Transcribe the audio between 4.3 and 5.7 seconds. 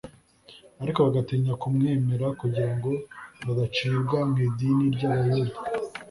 idini ry’abayuda